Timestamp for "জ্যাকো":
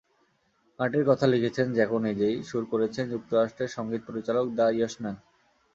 1.73-1.97